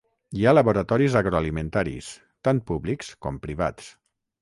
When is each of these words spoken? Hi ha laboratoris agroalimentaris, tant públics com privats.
Hi 0.37 0.45
ha 0.45 0.53
laboratoris 0.55 1.17
agroalimentaris, 1.21 2.09
tant 2.49 2.65
públics 2.73 3.15
com 3.27 3.43
privats. 3.49 3.97